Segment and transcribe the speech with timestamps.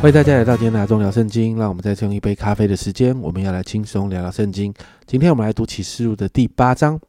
[0.00, 4.72] 欢迎大家来到今天的中聊圣经，让我们再次用一杯咖啡的时间，我们要来轻松聊聊圣经。
[5.08, 7.00] 今天我们来读启示录的第八章，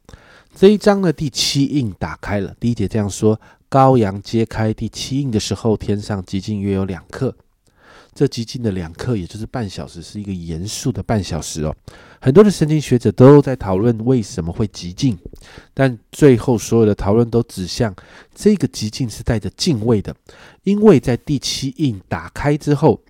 [0.56, 2.52] 这一章的第七印打开了。
[2.60, 3.40] 第一节这样说：
[3.70, 7.36] 羔羊揭开第七印的时候，天上极静约有两克。
[8.20, 11.74] 这极静的两刻，也就是半小时，是一个严肃的半小时哦。
[12.20, 15.18] 很多的神经学者都在讨论为什么会极静，
[15.74, 17.96] 但最后所有的讨论都指向
[18.36, 20.14] 这个极静是带着敬畏的，
[20.64, 23.02] 因为在第七印打开之后，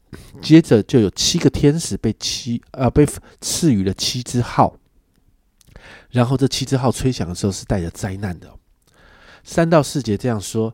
[0.44, 3.04] 接着就有七个天使被七呃被
[3.42, 4.78] 赐予了七只号，
[6.12, 8.48] 然后这七只号吹响的时候是带着灾难的。
[9.44, 10.72] 三到四节这样说。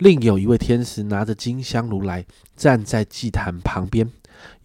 [0.00, 2.24] 另有一位天使拿着金香炉来，
[2.56, 4.10] 站在祭坛旁边，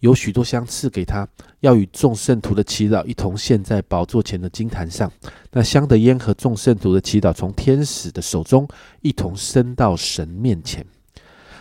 [0.00, 1.28] 有许多香赐给他，
[1.60, 5.12] 要与众圣徒的祈祷一同献在宝座前的金坛上。
[5.52, 8.66] 那香的烟和众圣徒的祈祷从天使的手中
[9.02, 10.84] 一同升到神面前。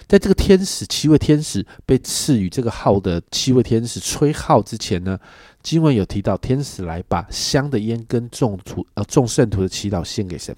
[0.07, 5.19] 在这个天使七位天使被赐予这个号的七位天使吹号之前呢，
[5.61, 10.55] 经文有提到天使来把香的烟跟众徒呃众圣徒的祈祷献给神。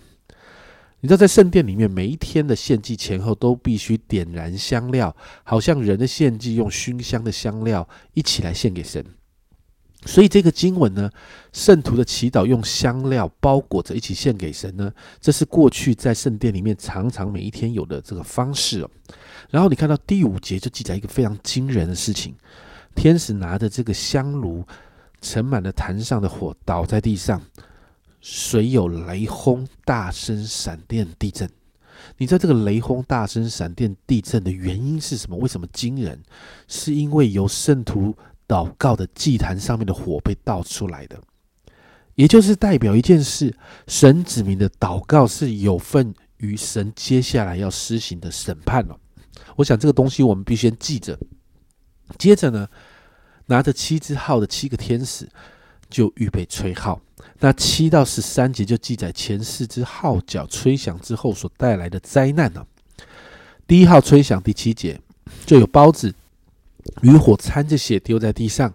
[1.00, 9.06] 你知道，在圣殿里面，每一天的献祭前后都必须点燃香料，好像人的献祭用熏香的香料一起来献给神。
[10.06, 11.09] 所以这个经文呢，
[11.53, 18.90] 圣徒的祈祷用香料包裹着一起献给神呢，这是过去在圣殿里面常常每一天有的这个方式哦。
[19.52, 22.36] 然后你看到第五节就记载一个非常惊人的事情：
[22.95, 24.64] 天使拿着这个香炉，
[25.22, 27.40] 盛满了坛上的火，倒在地上。
[28.21, 31.49] 水有雷轰、大声闪电、地震。
[32.17, 35.37] 你知道这个雷轰、大声闪电、地震的原因是什么？
[35.37, 36.21] 为什么惊人？
[36.67, 38.15] 是因为由圣徒
[38.47, 41.19] 祷告的祭坛上面的火被倒出来的，
[42.15, 43.55] 也就是代表一件事：
[43.88, 48.97] 神子民的祷告是有份于神接下来要施行的审判了。
[49.56, 51.17] 我想这个东西我们必须先记着。
[52.17, 52.69] 接着呢，
[53.47, 55.27] 拿着七支号的七个天使
[55.90, 57.02] 就预备吹号。
[57.40, 62.66] 那七到十三节就记载前四只号角吹响之后所带来的灾难呢。
[63.68, 65.00] 第一号吹响，第七节
[65.46, 66.14] 就有包子
[67.02, 68.74] 与火掺着血丢在地上，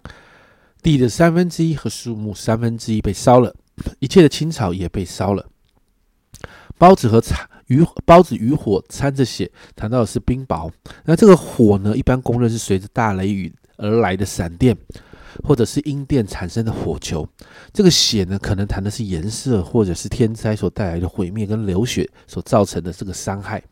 [0.81, 3.55] 地的三分之一和树木三分之一被烧了，
[3.99, 5.47] 一切的青草也被烧了。
[6.77, 10.71] 包子和掺与包子与火掺着血，谈到的是冰雹。
[11.05, 14.77] 那这个火呢，一般公认是随着大雷雨而来的闪电。
[15.43, 17.27] 或者是阴电产生的火球，
[17.71, 23.63] 这个血呢，可能谈的是颜色，或者是天灾所带来的毁灭跟流血所造成的这个伤害。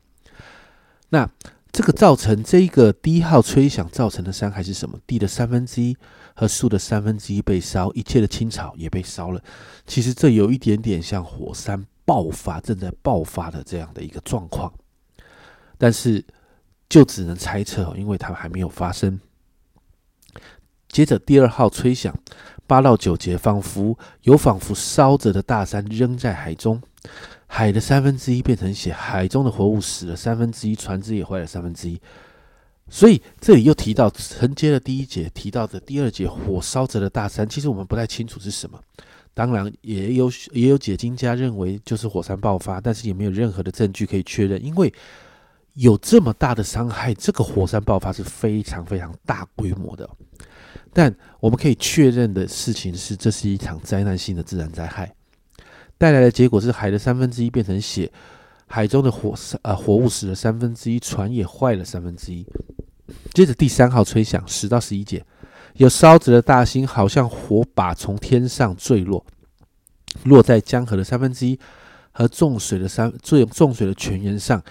[1.09, 1.29] 那
[1.71, 4.99] 这个造成这一个低号吹响造成的伤害是什么？
[5.07, 5.95] 地的三分之一
[6.35, 9.41] 和树的三分之一被烧，一切的青草也被烧了。
[9.87, 14.73] 其实这有一点点像火山爆发正在爆发的这样的一个状况，
[15.77, 16.23] 但是
[16.89, 19.17] 就只能猜测，因为它还没有发生。
[20.91, 22.13] 接着第二号吹响，
[22.67, 26.81] 八到九节仿佛有仿佛烧着的大山扔在海中，
[27.47, 31.99] 海的三分之一变成血，海中的活物死了三分之一，船只也坏了三分之一。
[32.89, 38.77] 所以这里又提到承接了第一节提到的第二节火烧着的大山，其实我们不太清楚是什么。
[39.33, 44.93] 当然也有也有解经家认为就是火山爆发，但是也没有任何的证据可以确认，因为
[45.75, 50.09] 有这么大的伤害，这个火山爆发是非常非常大规模的。
[50.93, 55.13] 但我们可以确认的事情是，这是一场灾难性的自然灾害，
[55.97, 58.11] 带来的结果是海的三分之一变成血，
[58.67, 62.45] 海中的活呃活物死了三分之一，船也坏了三分之一。
[63.33, 65.25] 接着第三号吹响，十到十一节，
[65.75, 69.25] 有烧着的大星，好像火把从天上坠落，
[70.23, 71.59] 落在江河的三分之一
[72.11, 74.61] 和重水的三最重水的泉源上。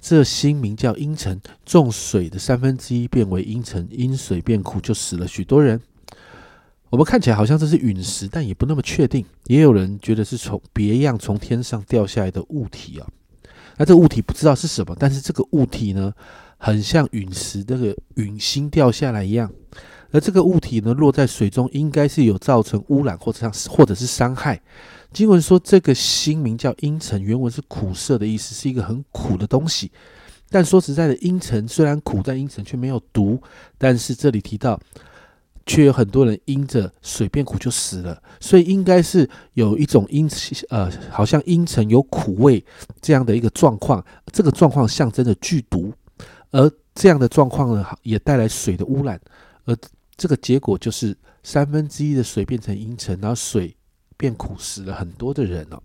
[0.00, 5.80] 这星名叫阴沉，重水的三分之一变为阴沉，阴水变苦，就死了许多人。
[6.88, 9.24] 我们看起来好像这是陨石，但也不那么确定。
[9.46, 13.06] 也有人觉得是从别样从天上掉下来的物体啊。
[13.76, 16.12] 那这个物体不知道是什么，但是这个物体呢，
[16.58, 19.50] 很像陨石那个陨星掉下来一样。
[20.12, 24.60] 而这个物体呢，落在水中，应该是有造成污染或者像或者是伤害。
[25.12, 29.90] 经文说，这个星名叫阴沉，原文是苦涩的意思，是一个很苦的东西。
[30.48, 33.40] 但说实在的，阴沉虽然苦，但阴沉却没有毒。
[33.78, 34.80] 但是这里提到，
[35.64, 40.28] 却有很多人因着水变苦就死了，所以应该是有一种阴
[40.70, 42.64] 呃，好像阴沉有苦味
[43.00, 44.04] 这样的一个状况。
[44.32, 45.92] 这个状况象征着剧毒，
[46.50, 49.20] 而这样的状况呢，也带来水的污染。
[49.66, 49.76] 而
[50.20, 53.74] 这个结果就是三分之一的水变成阴沉，然后水。
[54.20, 55.82] 变苦死了很多的人哦。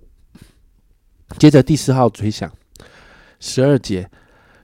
[1.39, 2.51] 接着第四号吹响，
[3.39, 4.11] 十二节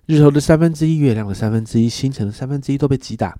[0.05, 3.33] 日头的三分之一、月亮的三分之一、星辰的三分之一都被击打，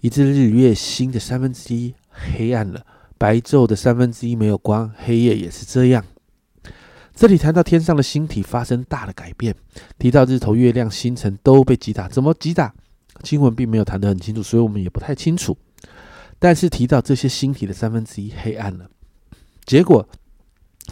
[0.00, 2.82] 以致日月星的三分之一黑暗了。
[3.18, 6.02] 白昼的三分之一没有光，黑夜也是这样。
[7.14, 9.54] 这里谈到天上的星体发生大的改变，
[9.98, 12.74] 提到日头、月亮、星辰都被击打，怎么击打？
[13.22, 15.54] 经文并没有谈得很清楚，所以我们也不太清楚。
[16.44, 18.86] 但是提到这些星体的三分之一黑暗了，
[19.64, 20.06] 结果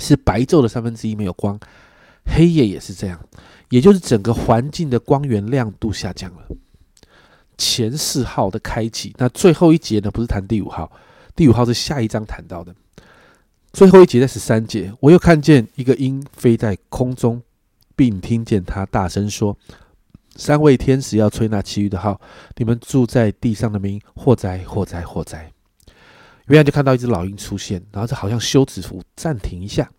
[0.00, 1.60] 是白昼的三分之一没有光，
[2.24, 3.20] 黑夜也是这样，
[3.68, 6.46] 也就是整个环境的光源亮度下降了。
[7.58, 10.10] 前四号的开启，那最后一节呢？
[10.10, 10.90] 不是谈第五号，
[11.36, 12.74] 第五号是下一章谈到的。
[13.74, 17.42] 最后一节在十三节，我又看见一个鹰飞在空中，
[17.94, 19.54] 并听见他大声说。
[20.36, 22.20] 三位天使要吹那其余的号，
[22.56, 25.52] 你们住在地上的民，祸灾，祸灾，祸灾。
[26.48, 29.90] 原来就看到一只老鹰出现，然后这好像休止符，暂停一下。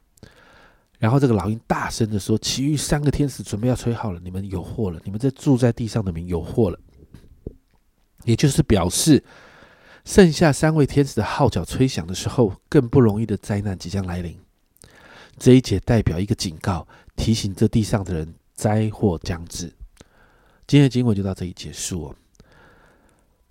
[0.99, 4.99] 然后这个老鹰大声的说：“其余三个天使准备要吹号了，你们有祸了！
[5.03, 6.79] 你们这住在地上的民有祸了。”
[8.23, 9.21] 也就是表示，
[10.05, 14.37] 剩下三位天使的号角吹响的时候，更不容易的灾难即将来临。
[15.37, 19.73] 这一节代表一个警告，提醒这地上的人，灾祸将至。
[20.65, 22.15] 今天的经文就到这里结束哦。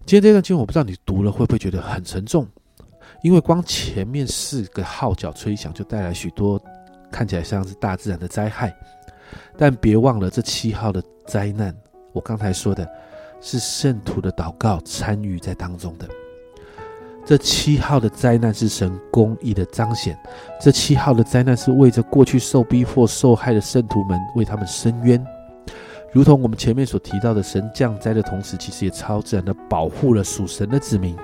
[0.05, 2.47] 今天这段经文，我不知道你读了会不会觉得很沉重，
[3.23, 6.61] 因为光前面四个号角吹响，就带来许多
[7.11, 8.75] 看起来像是大自然的灾害。
[9.57, 11.75] 但别忘了，这七号的灾难，
[12.13, 12.89] 我刚才说的
[13.41, 16.09] 是圣徒的祷告参与在当中的。
[17.25, 20.19] 这七号的灾难是神公义的彰显，
[20.61, 25.25] 这七号的灾难是为着过去受逼迫、受害的圣徒们为他们伸冤。
[26.13, 31.17] 如同我们前面所提到的，神降灾的同时，其实也超自然的保护了属神的子民。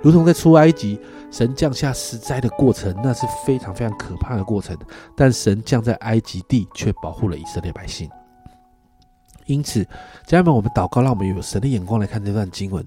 [0.00, 0.98] 如同在出埃及，
[1.30, 4.76] 神降下十灾的过程，那是非常非常可怕的过程。
[5.16, 8.08] 但神降在埃及地，却保护了以色列百姓。
[9.46, 9.84] 因此，
[10.24, 12.84] 家人们，我们祷告，让我们有神的眼光来看这段经文。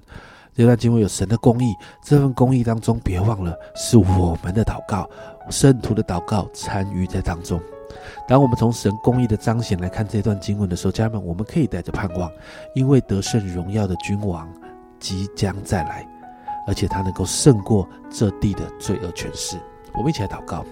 [0.54, 5.10] 这段经文有神的公义，这份公义当中，别忘了是我们的祷告，
[5.50, 7.60] 圣徒的祷告参与在当中。
[8.28, 12.32] 当我们从神公义的彰显来看这段经文的时候，家人们，我们可以带着盼望，
[12.74, 14.48] 因为得胜荣耀的君王
[15.00, 16.08] 即将再来，
[16.68, 19.58] 而且他能够胜过这地的罪恶权势。
[19.94, 20.66] 我们一起来祷告。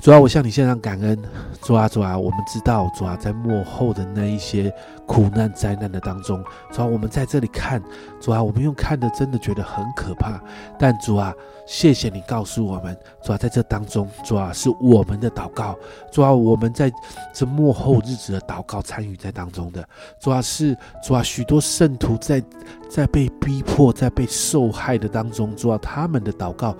[0.00, 1.18] 主啊，我向你献上感恩。
[1.60, 4.72] 主啊，主啊，我们知道，主啊，在幕后的那一些
[5.06, 7.82] 苦难灾难的当中，主啊，我们在这里看，
[8.20, 10.40] 主啊，我们用看的真的觉得很可怕。
[10.78, 11.34] 但主啊，
[11.66, 15.76] 谢谢你告诉我们，主啊，在这当中，主啊，是我们的祷告，
[16.12, 16.90] 主啊，我们在
[17.34, 19.84] 这幕后日子的祷告参与在当中的，
[20.20, 22.40] 主啊，是主啊，许多圣徒在
[22.88, 26.74] 在被逼迫、在被受害的当中，主啊，他们的祷告。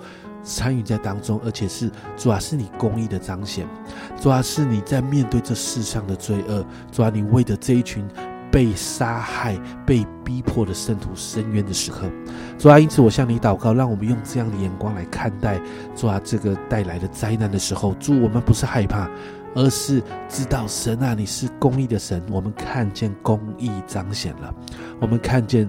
[0.49, 3.67] 参与在当中，而且是主要是你公义的彰显，
[4.19, 8.03] 主要是你在面对这世上的罪恶，主要你为着这一群
[8.51, 9.55] 被杀害、
[9.85, 12.09] 被逼迫的圣徒伸冤的时刻，
[12.57, 15.61] 主啊，因此我向你祷告，让我们用这样的眼光来看待
[15.95, 19.07] 主啊这个带来的灾难的时候，主我们不是害怕，
[19.53, 24.51] 而是知道神啊你是公义的神，我们看见公义彰显了，
[24.99, 25.67] 我们看见。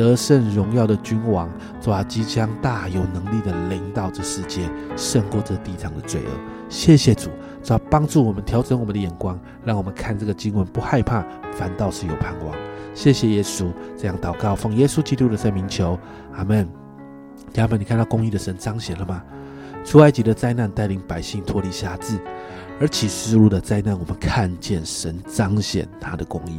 [0.00, 1.46] 得胜荣耀的君王，
[1.78, 4.66] 主啊，即将大有能力的领导这世界，
[4.96, 6.30] 胜过这地上的罪恶。
[6.70, 7.28] 谢谢主，
[7.62, 12.56] 主啊，帮助我们调整我们的眼光，让我们看这个经文不害怕，反倒是有盼望。
[12.94, 15.98] 谢谢耶稣，这样祷告，奉耶稣基督的圣名求，
[16.34, 16.66] 阿门。
[17.52, 19.22] 家人们，你看到公义的神彰显了吗？
[19.84, 22.18] 出埃及的灾难带领百姓脱离辖制，
[22.80, 26.58] 而启示录的灾难，我们看见神彰显他的公义。